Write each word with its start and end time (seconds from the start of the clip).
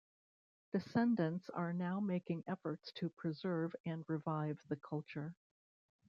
Descendants 0.71 1.47
are 1.51 1.73
now 1.73 1.99
making 1.99 2.43
efforts 2.47 2.91
to 2.93 3.09
preserve 3.11 3.75
and 3.85 4.03
revive 4.07 4.59
the 4.67 4.77
culture. 4.77 5.35